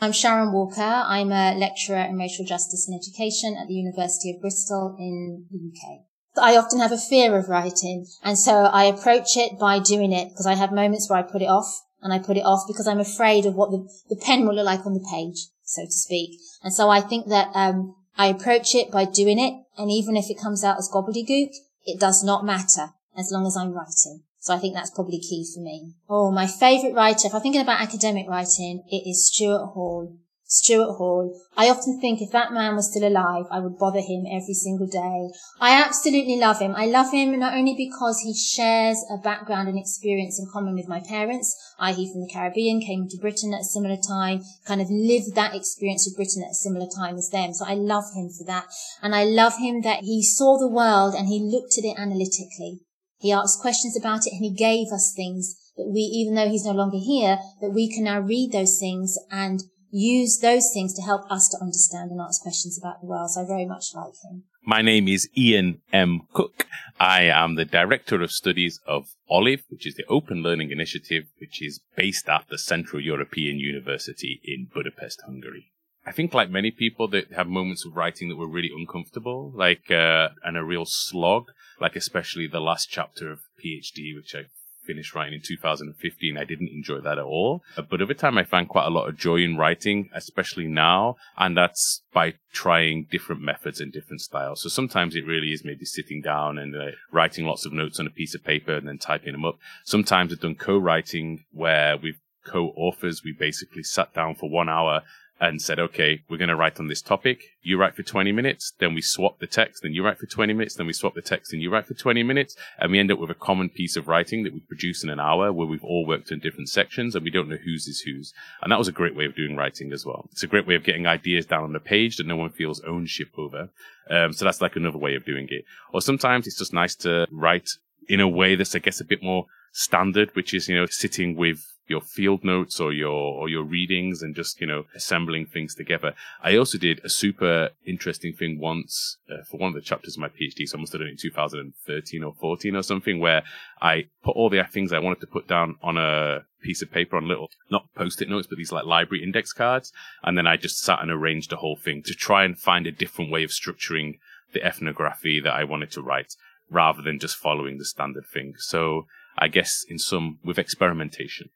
[0.00, 0.80] I'm Sharon Walker.
[0.82, 5.58] I'm a lecturer in racial justice and education at the University of Bristol in the
[5.58, 6.02] UK.
[6.40, 10.28] I often have a fear of writing and so I approach it by doing it
[10.28, 12.86] because I have moments where I put it off and I put it off because
[12.86, 15.90] I'm afraid of what the, the pen will look like on the page, so to
[15.90, 16.38] speak.
[16.62, 19.54] And so I think that, um, I approach it by doing it.
[19.78, 21.50] And even if it comes out as gobbledygook,
[21.84, 24.22] it does not matter as long as I'm writing.
[24.40, 25.94] So I think that's probably key for me.
[26.08, 30.16] Oh, my favourite writer, if I'm thinking about academic writing, it is Stuart Hall.
[30.50, 31.38] Stuart Hall.
[31.58, 34.86] I often think if that man was still alive, I would bother him every single
[34.86, 35.28] day.
[35.60, 36.74] I absolutely love him.
[36.74, 40.88] I love him not only because he shares a background and experience in common with
[40.88, 42.10] my parents, i.e.
[42.10, 46.08] from the Caribbean, came to Britain at a similar time, kind of lived that experience
[46.08, 47.52] with Britain at a similar time as them.
[47.52, 48.64] So I love him for that.
[49.02, 52.80] And I love him that he saw the world and he looked at it analytically.
[53.18, 56.64] He asked questions about it and he gave us things that we, even though he's
[56.64, 61.02] no longer here, that we can now read those things and use those things to
[61.02, 63.30] help us to understand and ask questions about the world.
[63.30, 64.44] So I very much like him.
[64.64, 66.22] My name is Ian M.
[66.32, 66.66] Cook.
[67.00, 71.62] I am the Director of Studies of OLIVE, which is the Open Learning Initiative, which
[71.62, 75.72] is based at the Central European University in Budapest, Hungary.
[76.04, 79.90] I think like many people that have moments of writing that were really uncomfortable, like,
[79.90, 84.46] uh, and a real slog, like especially the last chapter of PhD, which I
[84.88, 87.62] finished writing in 2015, I didn't enjoy that at all.
[87.90, 91.16] But over time, I find quite a lot of joy in writing, especially now.
[91.36, 94.62] And that's by trying different methods and different styles.
[94.62, 98.06] So sometimes it really is maybe sitting down and uh, writing lots of notes on
[98.06, 99.58] a piece of paper and then typing them up.
[99.84, 103.22] Sometimes I've done co-writing where we've co-authors.
[103.22, 105.02] We basically sat down for one hour
[105.40, 107.42] and said, okay, we're going to write on this topic.
[107.62, 110.52] You write for 20 minutes, then we swap the text, then you write for 20
[110.52, 112.56] minutes, then we swap the text, and you write for 20 minutes.
[112.78, 115.20] And we end up with a common piece of writing that we produce in an
[115.20, 118.32] hour where we've all worked in different sections and we don't know whose is whose.
[118.62, 120.28] And that was a great way of doing writing as well.
[120.32, 122.80] It's a great way of getting ideas down on the page that no one feels
[122.80, 123.70] ownership over.
[124.10, 125.64] Um, so that's like another way of doing it.
[125.92, 127.68] Or sometimes it's just nice to write
[128.08, 131.36] in a way that's, I guess, a bit more standard, which is, you know, sitting
[131.36, 135.74] with your field notes or your or your readings and just you know assembling things
[135.74, 136.14] together.
[136.42, 140.20] I also did a super interesting thing once uh, for one of the chapters of
[140.20, 140.66] my PhD.
[140.66, 143.42] So I must have done it in 2013 or 14 or something, where
[143.80, 147.16] I put all the things I wanted to put down on a piece of paper
[147.16, 150.78] on little not post-it notes, but these like library index cards, and then I just
[150.78, 154.18] sat and arranged the whole thing to try and find a different way of structuring
[154.52, 156.34] the ethnography that I wanted to write
[156.70, 158.54] rather than just following the standard thing.
[158.58, 161.50] So I guess in some with experimentation.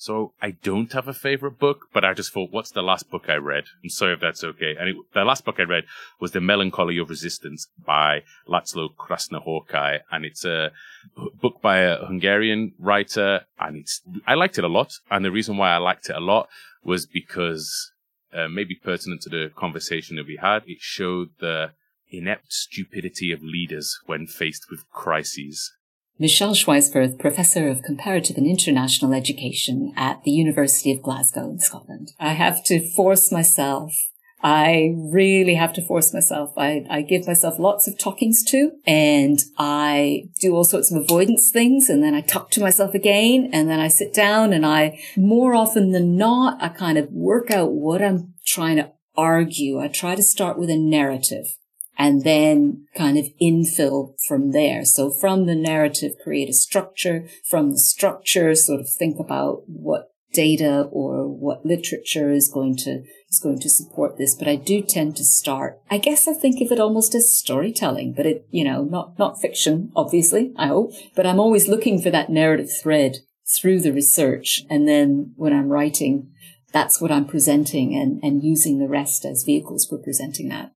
[0.00, 3.24] So I don't have a favorite book, but I just thought, what's the last book
[3.28, 3.64] I read?
[3.82, 4.76] I'm sorry if that's okay.
[4.78, 5.86] And it, the last book I read
[6.20, 9.98] was The Melancholy of Resistance by Laszlo Krasznahorkai.
[10.12, 10.70] And it's a
[11.42, 13.40] book by a Hungarian writer.
[13.58, 14.92] And it's, I liked it a lot.
[15.10, 16.48] And the reason why I liked it a lot
[16.84, 17.90] was because,
[18.32, 21.72] uh, maybe pertinent to the conversation that we had, it showed the
[22.08, 25.72] inept stupidity of leaders when faced with crises.
[26.20, 32.12] Michele Schweisfurth, Professor of Comparative and International Education at the University of Glasgow in Scotland.
[32.18, 33.94] I have to force myself.
[34.42, 36.52] I really have to force myself.
[36.56, 41.50] I, I give myself lots of talkings to and I do all sorts of avoidance
[41.52, 45.00] things and then I talk to myself again and then I sit down and I,
[45.16, 49.80] more often than not, I kind of work out what I'm trying to argue.
[49.80, 51.46] I try to start with a narrative
[51.98, 54.84] and then kind of infill from there.
[54.84, 57.28] So from the narrative, create a structure.
[57.44, 63.02] From the structure, sort of think about what data or what literature is going to
[63.28, 64.36] is going to support this.
[64.36, 65.80] But I do tend to start.
[65.90, 69.40] I guess I think of it almost as storytelling, but it you know not not
[69.40, 70.52] fiction, obviously.
[70.56, 73.18] I hope, but I'm always looking for that narrative thread
[73.60, 76.32] through the research, and then when I'm writing.
[76.70, 80.72] That's what I'm presenting and, and using the rest as vehicles for presenting that.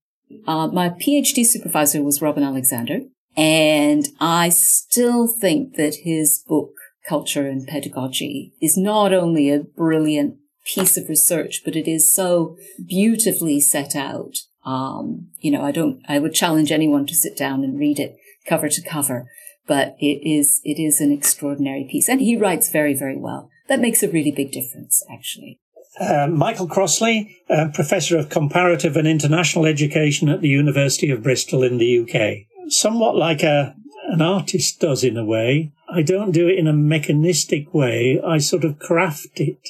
[0.47, 3.01] Uh, my PhD supervisor was Robin Alexander,
[3.37, 6.73] and I still think that his book,
[7.09, 12.57] Culture and Pedagogy, is not only a brilliant piece of research, but it is so
[12.87, 14.37] beautifully set out.
[14.64, 18.16] Um, you know, I don't, I would challenge anyone to sit down and read it
[18.47, 19.29] cover to cover,
[19.66, 22.09] but it is, it is an extraordinary piece.
[22.09, 23.51] And he writes very, very well.
[23.68, 25.61] That makes a really big difference, actually.
[26.01, 31.63] Uh, Michael Crossley, uh, Professor of Comparative and International Education at the University of Bristol
[31.63, 32.47] in the UK.
[32.71, 33.75] Somewhat like a,
[34.09, 35.73] an artist does in a way.
[35.89, 38.19] I don't do it in a mechanistic way.
[38.27, 39.69] I sort of craft it.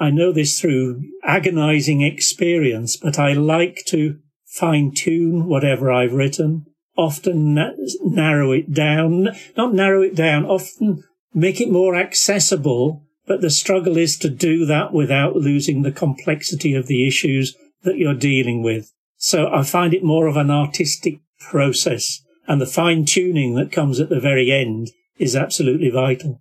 [0.00, 6.66] I know this through agonizing experience, but I like to fine tune whatever I've written,
[6.96, 11.04] often na- narrow it down, not narrow it down, often
[11.34, 16.74] make it more accessible but the struggle is to do that without losing the complexity
[16.74, 18.90] of the issues that you're dealing with.
[19.18, 24.00] So I find it more of an artistic process and the fine tuning that comes
[24.00, 26.40] at the very end is absolutely vital.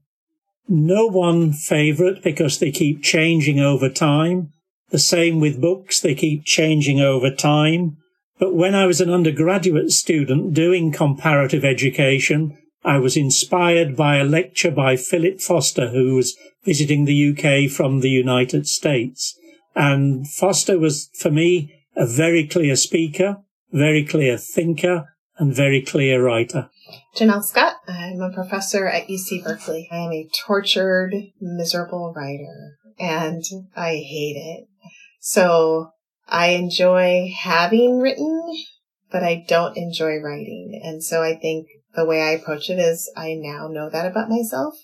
[0.69, 4.54] No one favorite because they keep changing over time.
[4.89, 6.00] The same with books.
[6.00, 7.97] They keep changing over time.
[8.39, 14.23] But when I was an undergraduate student doing comparative education, I was inspired by a
[14.23, 19.38] lecture by Philip Foster, who was visiting the UK from the United States.
[19.76, 23.39] And Foster was, for me, a very clear speaker,
[23.73, 26.69] very clear thinker, and very clear writer.
[27.13, 27.73] Janelle Scott.
[27.89, 29.89] I'm a professor at UC Berkeley.
[29.91, 33.43] I am a tortured, miserable writer, and
[33.76, 34.67] I hate it.
[35.19, 35.89] So
[36.26, 38.63] I enjoy having written,
[39.12, 40.80] but I don't enjoy writing.
[40.82, 44.29] And so I think the way I approach it is I now know that about
[44.29, 44.75] myself.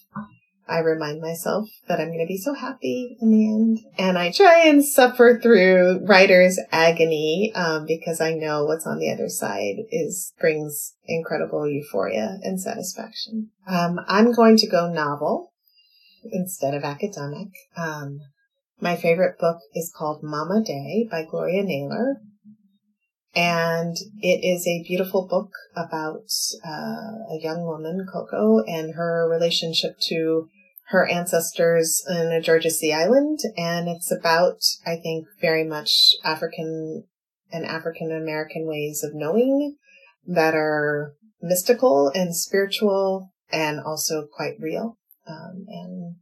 [0.68, 3.80] I remind myself that I'm going to be so happy in the end.
[3.98, 9.12] And I try and suffer through writer's agony, um, because I know what's on the
[9.12, 13.52] other side is brings incredible euphoria and satisfaction.
[13.68, 15.52] Um, I'm going to go novel
[16.32, 17.50] instead of academic.
[17.78, 18.22] Um,
[18.80, 22.22] my favorite book is called Mama Day by Gloria Naylor.
[23.36, 26.30] And it is a beautiful book about
[26.64, 30.50] uh, a young woman, Coco, and her relationship to
[30.90, 33.40] her ancestors in a Georgia Sea island.
[33.58, 37.06] And it's about, I think, very much African
[37.52, 39.78] and African American ways of knowing
[40.28, 44.98] that are mystical and spiritual and also quite real.
[45.28, 46.16] Um, and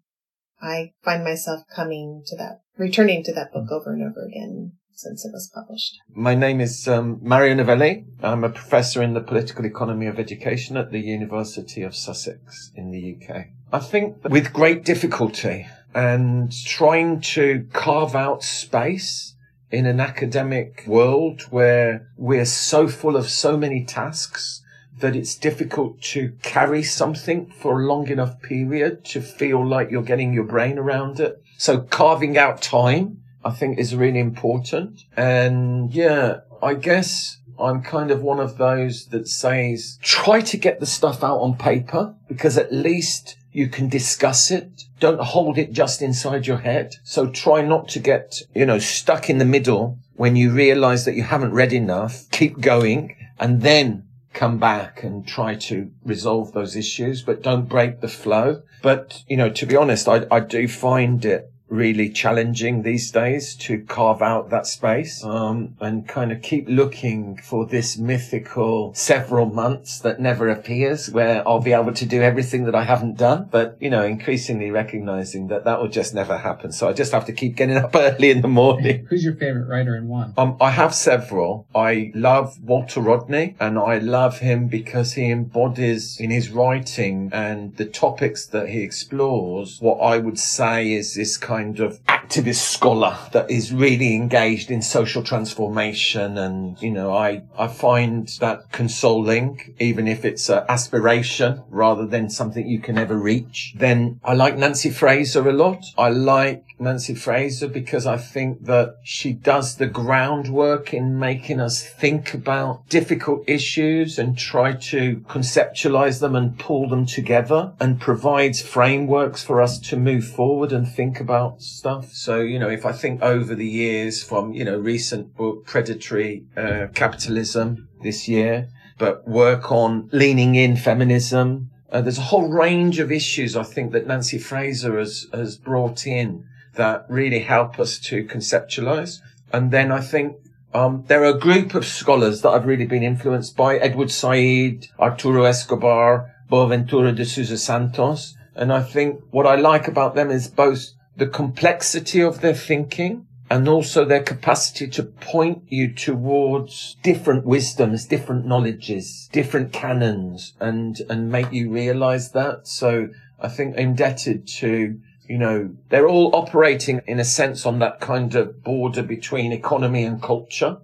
[0.62, 5.26] I find myself coming to that, returning to that book over and over again since
[5.26, 6.00] it was published.
[6.14, 8.06] My name is um, Mario Novelli.
[8.22, 12.92] I'm a professor in the political economy of education at the University of Sussex in
[12.92, 13.48] the UK.
[13.74, 19.36] I think with great difficulty and trying to carve out space
[19.72, 24.62] in an academic world where we're so full of so many tasks
[25.00, 30.04] that it's difficult to carry something for a long enough period to feel like you're
[30.04, 31.42] getting your brain around it.
[31.58, 35.06] So carving out time, I think is really important.
[35.18, 40.80] And yeah, I guess I'm kind of one of those that says try to get
[40.80, 44.84] the stuff out on paper because at least you can discuss it.
[45.00, 46.96] Don't hold it just inside your head.
[47.04, 51.16] So try not to get, you know, stuck in the middle when you realize that
[51.16, 52.30] you haven't read enough.
[52.32, 58.00] Keep going and then come back and try to resolve those issues, but don't break
[58.00, 58.62] the flow.
[58.82, 63.56] But, you know, to be honest, I, I do find it really challenging these days
[63.56, 69.46] to carve out that space um, and kind of keep looking for this mythical several
[69.46, 73.48] months that never appears where I'll be able to do everything that I haven't done.
[73.50, 76.74] But, you know, increasingly recognizing that that will just never happen.
[76.74, 79.06] So I just have to keep getting up early in the morning.
[79.10, 80.32] Who's your favorite writer and why?
[80.38, 81.68] Um, I have several.
[81.74, 87.78] I love Walter Rodney and I love him because he embodies in his writing and
[87.78, 92.00] the topics that he explores what I would say is this kind kind of
[92.32, 96.38] activist scholar that is really engaged in social transformation.
[96.38, 102.30] And, you know, I, I find that consoling, even if it's an aspiration rather than
[102.30, 103.74] something you can ever reach.
[103.78, 105.84] Then I like Nancy Fraser a lot.
[105.98, 111.84] I like Nancy Fraser because I think that she does the groundwork in making us
[111.84, 118.62] think about difficult issues and try to conceptualize them and pull them together and provides
[118.62, 122.14] frameworks for us to move forward and think about stuff.
[122.24, 126.46] So, you know, if I think over the years from, you know, recent book, Predatory
[126.56, 133.00] uh, Capitalism this year, but work on leaning in feminism, uh, there's a whole range
[133.00, 137.98] of issues I think that Nancy Fraser has, has brought in that really help us
[138.02, 139.18] to conceptualize.
[139.52, 140.36] And then I think
[140.76, 144.86] um, there are a group of scholars that I've really been influenced by Edward Said,
[145.00, 148.36] Arturo Escobar, Boaventura de Sousa Santos.
[148.54, 153.28] And I think what I like about them is both the complexity of their thinking
[153.50, 161.02] and also their capacity to point you towards different wisdoms, different knowledges, different canons and,
[161.10, 162.66] and make you realize that.
[162.68, 165.00] So I think indebted to
[165.32, 170.04] you know, they're all operating in a sense on that kind of border between economy
[170.04, 170.80] and culture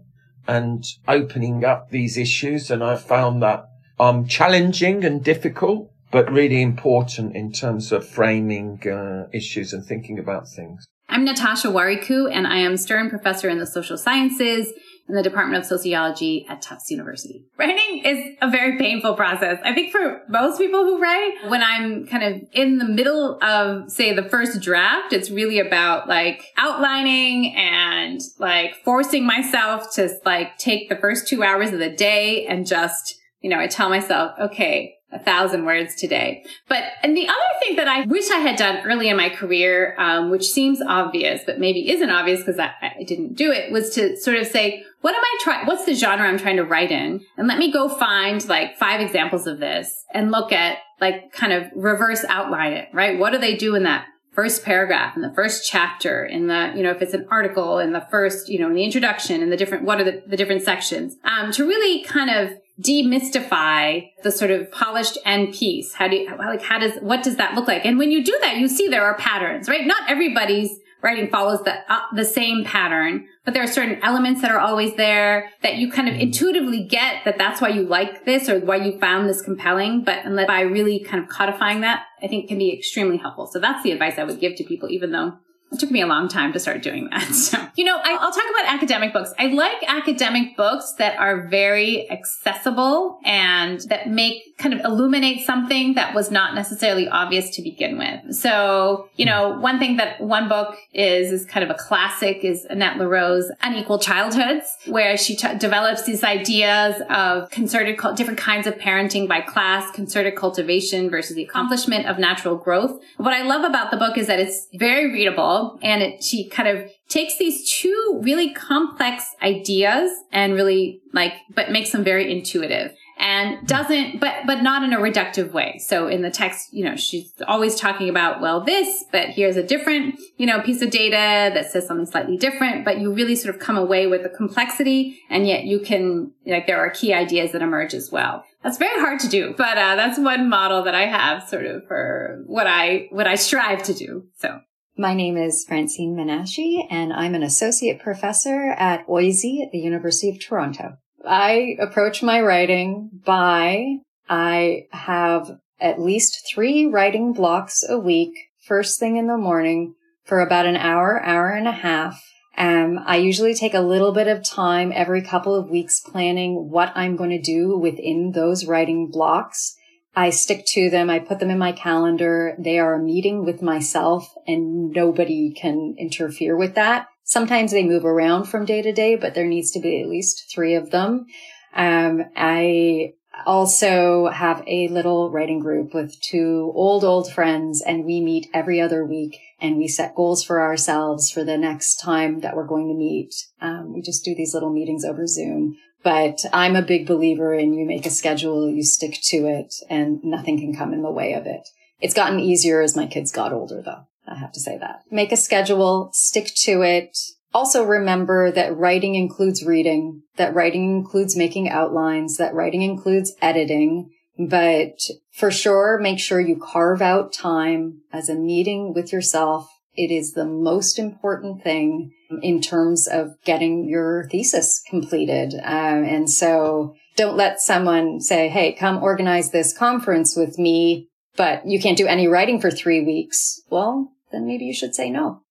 [0.48, 2.72] and opening up these issues.
[2.72, 3.68] And I found that
[4.00, 10.20] um, challenging and difficult, but really important in terms of framing uh, issues and thinking
[10.20, 10.86] about things.
[11.10, 14.74] I'm Natasha Warikoo, and I am Stern Professor in the Social Sciences
[15.08, 17.46] in the Department of Sociology at Tufts University.
[17.58, 19.58] Writing is a very painful process.
[19.64, 23.90] I think for most people who write, when I'm kind of in the middle of,
[23.90, 30.58] say, the first draft, it's really about like outlining and like forcing myself to like
[30.58, 34.34] take the first two hours of the day and just, you know, I tell myself,
[34.38, 36.44] okay, a thousand words today.
[36.68, 39.96] But, and the other thing that I wish I had done early in my career,
[39.98, 43.92] um, which seems obvious, but maybe isn't obvious because I, I, didn't do it, was
[43.92, 46.92] to sort of say, what am I trying, what's the genre I'm trying to write
[46.92, 47.26] in?
[47.38, 51.54] And let me go find like five examples of this and look at like kind
[51.54, 53.18] of reverse outline it, right?
[53.18, 56.84] What do they do in that first paragraph in the first chapter in the, you
[56.84, 59.58] know, if it's an article in the first, you know, in the introduction and the
[59.58, 61.16] different, what are the, the different sections?
[61.24, 65.94] Um, to really kind of demystify the sort of polished end piece.
[65.94, 67.86] How do you, like, how does, what does that look like?
[67.86, 69.86] And when you do that, you see there are patterns, right?
[69.86, 74.52] Not everybody's writing follows the, uh, the same pattern, but there are certain elements that
[74.52, 78.50] are always there that you kind of intuitively get that that's why you like this
[78.50, 80.04] or why you found this compelling.
[80.04, 83.48] But by really kind of codifying that, I think can be extremely helpful.
[83.48, 85.38] So that's the advice I would give to people, even though
[85.72, 87.28] it took me a long time to start doing that.
[87.34, 89.34] So, you know, I, will talk about academic books.
[89.38, 95.94] I like academic books that are very accessible and that make kind of illuminate something
[95.94, 98.36] that was not necessarily obvious to begin with.
[98.36, 99.30] So, you hmm.
[99.30, 103.52] know, one thing that one book is, is kind of a classic is Annette Lareau's
[103.62, 109.42] Unequal Childhoods, where she t- develops these ideas of concerted, different kinds of parenting by
[109.42, 113.00] class, concerted cultivation versus the accomplishment of natural growth.
[113.18, 116.68] What I love about the book is that it's very readable and it, she kind
[116.68, 122.94] of takes these two really complex ideas and really like, but makes them very intuitive
[123.20, 125.80] and doesn't, but, but not in a reductive way.
[125.84, 129.64] So in the text, you know, she's always talking about, well, this, but here's a
[129.64, 133.56] different, you know, piece of data that says something slightly different, but you really sort
[133.56, 137.52] of come away with the complexity and yet you can, like, there are key ideas
[137.54, 138.44] that emerge as well.
[138.64, 141.88] That's very hard to do, but, uh, that's one model that I have sort of
[141.88, 144.28] for what I, what I strive to do.
[144.38, 144.62] So.
[145.00, 150.30] My name is Francine Menashy, and I'm an associate professor at OISE at the University
[150.30, 150.98] of Toronto.
[151.28, 153.98] I approach my writing by
[154.30, 158.34] I have at least three writing blocks a week,
[158.66, 162.22] first thing in the morning for about an hour, hour and a half.
[162.58, 166.92] Um, I usually take a little bit of time every couple of weeks planning what
[166.96, 169.76] I'm going to do within those writing blocks.
[170.16, 171.12] I stick to them.
[171.12, 172.56] I put them in my calendar.
[172.58, 177.08] They are a meeting with myself and nobody can interfere with that.
[177.28, 180.52] Sometimes they move around from day to day, but there needs to be at least
[180.52, 181.28] three of them.
[181.76, 183.14] Um, I
[183.46, 188.82] also have a little writing group with two old, old friends and we meet every
[188.82, 192.88] other week and we set goals for ourselves for the next time that we're going
[192.88, 193.36] to meet.
[193.62, 197.74] Um, we just do these little meetings over Zoom but I'm a big believer in
[197.74, 201.34] you make a schedule, you stick to it, and nothing can come in the way
[201.34, 201.68] of it.
[202.00, 204.06] It's gotten easier as my kids got older, though.
[204.28, 205.02] I have to say that.
[205.10, 207.18] Make a schedule, stick to it.
[207.54, 214.12] Also remember that writing includes reading, that writing includes making outlines, that writing includes editing,
[214.38, 215.00] but
[215.32, 220.34] for sure, make sure you carve out time as a meeting with yourself it is
[220.34, 222.12] the most important thing
[222.44, 225.56] in terms of getting your thesis completed.
[225.56, 231.66] Um, and so don't let someone say, Hey, come organize this conference with me, but
[231.66, 233.60] you can't do any writing for three weeks.
[233.70, 235.42] Well, then maybe you should say no.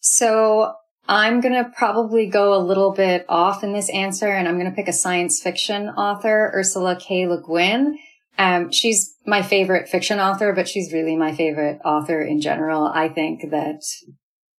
[0.00, 0.74] So
[1.08, 4.70] I'm going to probably go a little bit off in this answer and I'm going
[4.70, 7.26] to pick a science fiction author, Ursula K.
[7.26, 7.98] Le Guin.
[8.38, 12.86] Um, she's my favorite fiction author, but she's really my favorite author in general.
[12.86, 13.82] I think that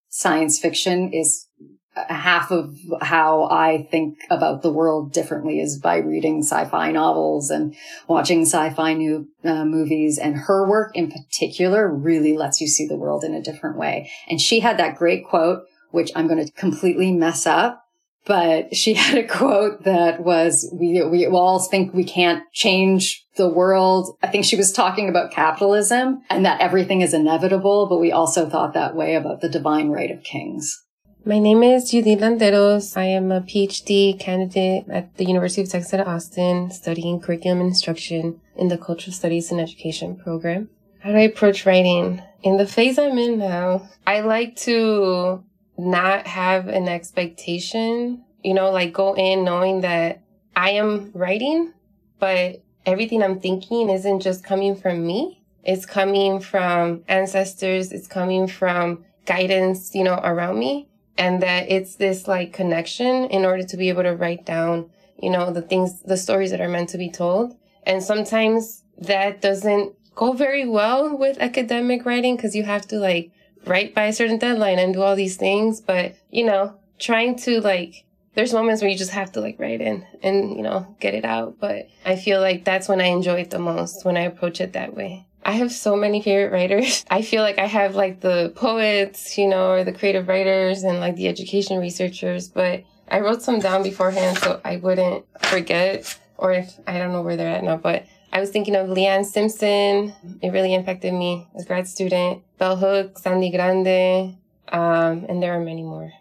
[0.10, 1.48] science fiction is
[1.96, 7.76] half of how I think about the world differently is by reading sci-fi novels and
[8.08, 10.18] watching sci-fi new uh, movies.
[10.18, 14.10] And her work in particular really lets you see the world in a different way.
[14.30, 17.84] And she had that great quote, which I'm going to completely mess up,
[18.26, 23.50] but she had a quote that was, we, we all think we can't change the
[23.50, 24.18] world.
[24.24, 28.50] I think she was talking about capitalism and that everything is inevitable, but we also
[28.50, 30.82] thought that way about the divine right of kings.
[31.24, 32.98] My name is Judith Landeros.
[32.98, 38.42] I am a PhD candidate at the University of Texas at Austin, studying curriculum instruction
[38.56, 40.72] in the Cultural Studies and Education program.
[41.02, 42.24] How do I approach writing?
[42.42, 45.44] In the phase I'm in now, I like to
[45.78, 50.24] not have an expectation, you know, like go in knowing that
[50.56, 51.72] I am writing,
[52.18, 55.44] but everything I'm thinking isn't just coming from me.
[55.64, 57.92] It's coming from ancestors.
[57.92, 60.88] It's coming from guidance, you know, around me.
[61.18, 64.90] And that it's this like connection in order to be able to write down,
[65.22, 67.56] you know, the things, the stories that are meant to be told.
[67.84, 73.32] And sometimes that doesn't go very well with academic writing because you have to like
[73.66, 75.82] write by a certain deadline and do all these things.
[75.82, 79.82] But, you know, trying to like, there's moments where you just have to like write
[79.82, 81.60] in and, you know, get it out.
[81.60, 84.74] But I feel like that's when I enjoy it the most when I approach it
[84.74, 85.28] that way.
[85.44, 87.06] I have so many favorite writers.
[87.12, 91.00] I feel like I have like the poets, you know, or the creative writers and
[91.00, 96.54] like the education researchers, but I wrote some down beforehand so I wouldn't forget or
[96.54, 100.14] if I don't know where they're at now, but I was thinking of Leanne Simpson.
[100.42, 102.44] It really impacted me as a grad student.
[102.58, 104.38] Bell Hooks, Sandy Grande,
[104.70, 106.14] um, and there are many more.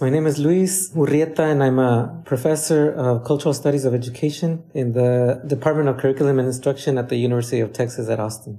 [0.00, 4.92] My name is Luis Urrieta, and I'm a professor of cultural studies of education in
[4.92, 8.58] the Department of Curriculum and Instruction at the University of Texas at Austin.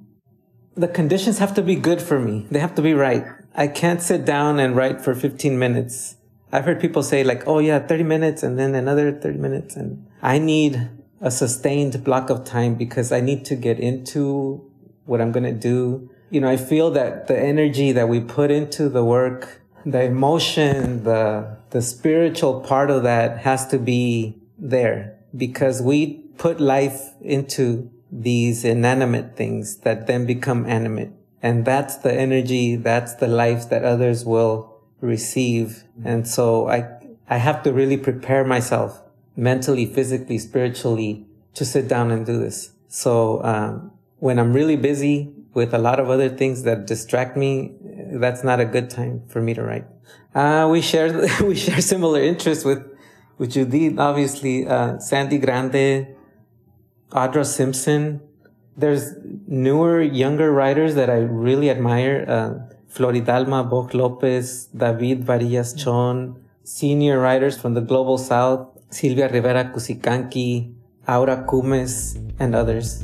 [0.76, 2.48] The conditions have to be good for me.
[2.50, 3.26] They have to be right.
[3.54, 6.16] I can't sit down and write for 15 minutes.
[6.54, 9.76] I've heard people say like, oh yeah, 30 minutes and then another 30 minutes.
[9.76, 14.64] And I need a sustained block of time because I need to get into
[15.04, 16.10] what I'm going to do.
[16.30, 21.04] You know, I feel that the energy that we put into the work the emotion,
[21.04, 27.92] the, the spiritual part of that has to be there because we put life into
[28.12, 31.12] these inanimate things that then become animate.
[31.42, 35.84] And that's the energy, that's the life that others will receive.
[36.04, 36.90] And so I,
[37.30, 39.02] I have to really prepare myself
[39.36, 42.72] mentally, physically, spiritually to sit down and do this.
[42.88, 47.74] So, um, when I'm really busy with a lot of other things that distract me,
[48.12, 49.86] that's not a good time for me to write.
[50.36, 52.84] Uh, we share, we share similar interests with,
[53.38, 56.08] with Judith, obviously, uh, Sandy Grande,
[57.10, 58.22] Audra Simpson.
[58.78, 59.14] There's
[59.48, 62.26] newer, younger writers that I really admire.
[62.28, 69.66] Uh, Floridalma Boj Lopez, David Barillas Chon, senior writers from the global south, Silvia Rivera
[69.66, 70.74] Cusicanqui,
[71.08, 73.04] Aura Cumes, and others.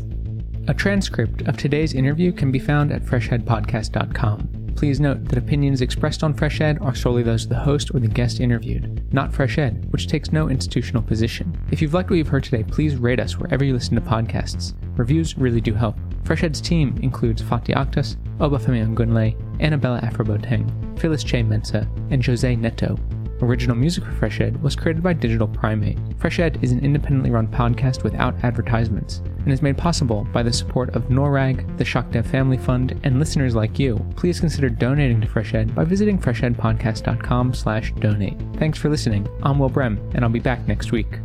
[0.68, 4.74] A transcript of today's interview can be found at freshedpodcast.com.
[4.76, 8.08] Please note that opinions expressed on FreshEd are solely those of the host or the
[8.08, 11.56] guest interviewed, not FreshEd, which takes no institutional position.
[11.72, 14.74] If you've liked what you've heard today, please rate us wherever you listen to podcasts.
[14.98, 15.98] Reviews really do help.
[16.24, 22.98] FreshEd's team includes Fatih Aktas, Obafemi Gunle, Annabella Afroboteng, Phyllis Che Mensa, and Jose Neto.
[23.42, 25.98] Original music for FreshEd was created by Digital Primate.
[26.20, 30.90] FreshEd is an independently run podcast without advertisements and is made possible by the support
[30.96, 33.98] of NORAG, the ShockDev Family Fund, and listeners like you.
[34.16, 38.38] Please consider donating to FreshEd by visiting freshedpodcast.com slash donate.
[38.58, 39.28] Thanks for listening.
[39.42, 41.20] I'm Will Brehm, and I'll be back next week.